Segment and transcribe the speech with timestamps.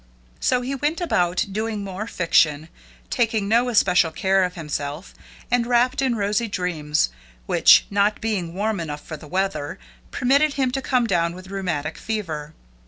[0.39, 2.69] So he went about doing more fiction,
[3.11, 5.13] taking no especial care of himself,
[5.51, 7.09] and wrapt in rosy dreams,
[7.45, 9.77] which, not being warm enough for the weather,
[10.09, 12.55] permitted him to come down with rheumatic fever.